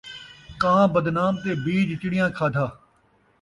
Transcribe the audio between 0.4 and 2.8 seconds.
کاں بدنام تے بیج چڑیاں کھادا